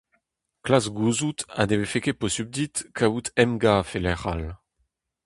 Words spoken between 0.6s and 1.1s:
Klask